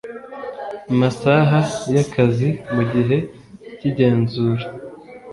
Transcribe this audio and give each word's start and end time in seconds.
masaha 0.99 1.59
y 1.93 1.97
akazi 2.03 2.49
mu 2.73 2.83
gihe 2.93 3.17
cy 3.77 3.83
igenzura 3.89 4.65